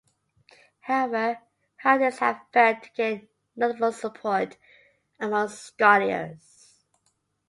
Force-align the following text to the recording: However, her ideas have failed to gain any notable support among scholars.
However, 0.79 1.37
her 1.75 1.89
ideas 1.91 2.17
have 2.17 2.43
failed 2.51 2.81
to 2.81 2.89
gain 2.95 3.11
any 3.13 3.27
notable 3.55 3.91
support 3.91 4.57
among 5.19 5.49
scholars. 5.49 6.81